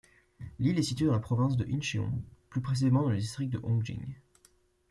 L'île 0.57 0.79
est 0.79 0.81
située 0.81 1.05
dans 1.05 1.11
la 1.13 1.19
province 1.19 1.57
de 1.57 1.65
Incheon, 1.71 2.23
plus 2.49 2.59
précisément 2.59 3.03
dans 3.03 3.11
le 3.11 3.17
district 3.19 3.51
d'Ongjin. 3.51 3.99